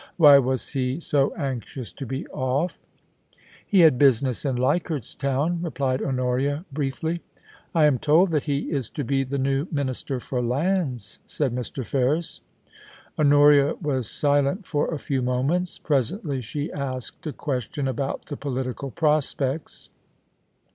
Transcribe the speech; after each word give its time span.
Why 0.17 0.39
was 0.39 0.69
he 0.69 0.99
so 0.99 1.31
anxious 1.35 1.93
to 1.93 2.07
be 2.07 2.25
off?* 2.29 2.79
92 2.79 2.79
POLICY 2.79 2.91
AND 3.03 3.29
PASSION. 3.29 3.39
* 3.65 3.65
He 3.67 3.79
had 3.81 3.99
business 3.99 4.45
in 4.45 4.55
Leichardt's 4.55 5.13
Town/ 5.13 5.61
replied 5.61 6.01
Honoria, 6.01 6.65
briefly. 6.71 7.21
* 7.47 7.75
I 7.75 7.85
am 7.85 7.99
told 7.99 8.31
that 8.31 8.45
he 8.45 8.71
is 8.71 8.89
to 8.89 9.03
be 9.03 9.23
the 9.23 9.37
new 9.37 9.67
Minister 9.71 10.19
for 10.19 10.41
Lands/ 10.41 11.19
said 11.27 11.53
Mr. 11.53 11.85
Ferris. 11.85 12.41
Honoria 13.19 13.75
was 13.75 14.09
silent 14.09 14.65
for 14.65 14.87
a 14.91 14.97
few 14.97 15.21
moments. 15.21 15.77
Presently 15.77 16.41
she 16.41 16.73
asked 16.73 17.27
a 17.27 17.31
question 17.31 17.87
about 17.87 18.25
the 18.25 18.37
political 18.37 18.89
prospects. 18.89 19.91